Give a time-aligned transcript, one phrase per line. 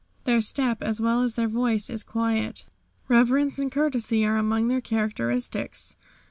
[0.23, 2.65] Their step, as well as their voice, is quiet.
[3.07, 5.95] Reverence and courtesy are among their characteristics.